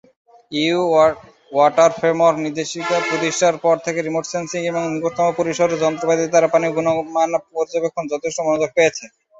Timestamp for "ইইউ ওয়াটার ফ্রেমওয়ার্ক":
0.51-2.37